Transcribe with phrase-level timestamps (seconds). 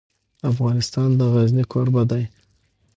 [0.51, 2.23] افغانستان د غزني کوربه دی.